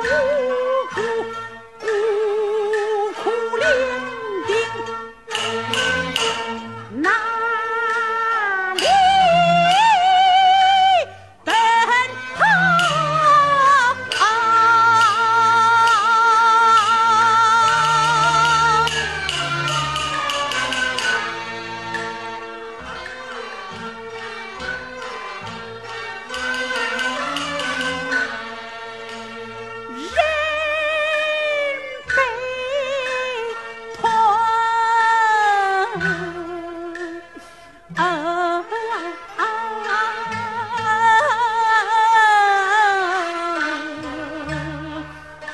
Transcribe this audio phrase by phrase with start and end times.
[0.00, 0.58] 啊。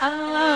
[0.05, 0.54] Allah.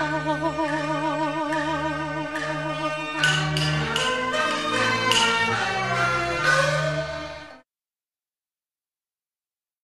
[0.00, 0.83] 哦。